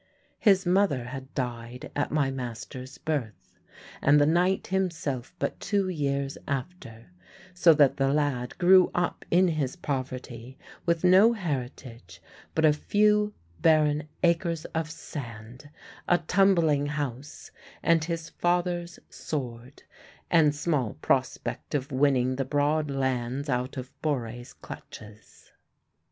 [0.39, 3.59] His mother had died at my master's birth,
[4.01, 7.11] and the knight himself but two years after,
[7.53, 12.19] so that the lad grew up in his poverty with no heritage
[12.55, 15.69] but a few barren acres of sand,
[16.07, 17.51] a tumbling house,
[17.83, 19.83] and his father's sword,
[20.31, 25.51] and small prospect of winning the broad lands out of Borre's clutches.